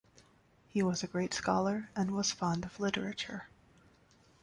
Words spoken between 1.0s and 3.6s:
a great scholar and was fond of literature.